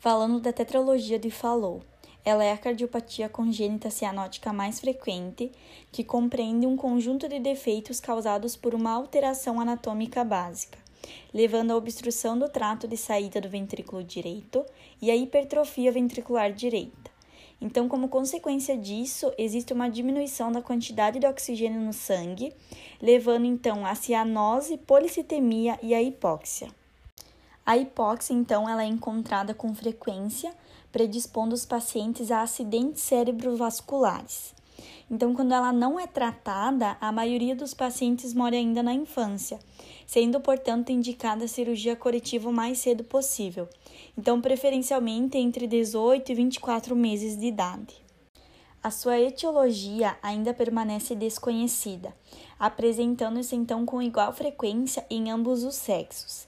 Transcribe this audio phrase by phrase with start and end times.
[0.00, 1.82] Falando da tetralogia de Fallot,
[2.24, 5.50] ela é a cardiopatia congênita cianótica mais frequente,
[5.90, 10.78] que compreende um conjunto de defeitos causados por uma alteração anatômica básica,
[11.34, 14.64] levando à obstrução do trato de saída do ventrículo direito
[15.02, 17.10] e à hipertrofia ventricular direita.
[17.60, 22.54] Então, como consequência disso, existe uma diminuição da quantidade de oxigênio no sangue,
[23.02, 26.77] levando então à cianose, policitemia e à hipóxia.
[27.68, 30.54] A hipóxia, então, ela é encontrada com frequência,
[30.90, 34.54] predispondo os pacientes a acidentes cerebrovasculares.
[35.10, 39.58] Então, quando ela não é tratada, a maioria dos pacientes morre ainda na infância,
[40.06, 43.68] sendo, portanto, indicada a cirurgia corretiva o mais cedo possível.
[44.16, 47.94] Então, preferencialmente entre 18 e 24 meses de idade.
[48.82, 52.16] A sua etiologia ainda permanece desconhecida,
[52.58, 56.47] apresentando-se então com igual frequência em ambos os sexos.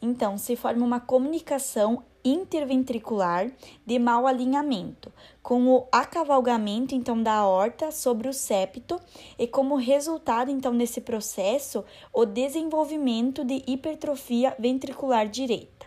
[0.00, 3.50] Então, se forma uma comunicação interventricular
[3.86, 5.12] de mau alinhamento,
[5.42, 9.00] com o acavalgamento então da aorta sobre o septo
[9.38, 15.86] e como resultado então desse processo, o desenvolvimento de hipertrofia ventricular direita.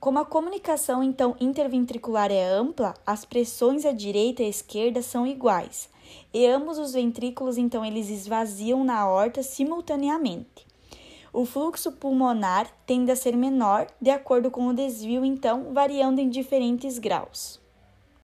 [0.00, 5.24] Como a comunicação então interventricular é ampla, as pressões à direita e à esquerda são
[5.26, 5.88] iguais,
[6.34, 10.71] e ambos os ventrículos então eles esvaziam na aorta simultaneamente.
[11.32, 16.28] O fluxo pulmonar tende a ser menor, de acordo com o desvio, então, variando em
[16.28, 17.61] diferentes graus.